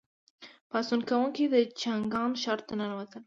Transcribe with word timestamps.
پاڅون 0.69 1.01
کوونکي 1.09 1.45
د 1.53 1.55
چانګان 1.81 2.31
ښار 2.41 2.59
ته 2.67 2.73
ننوتل. 2.79 3.19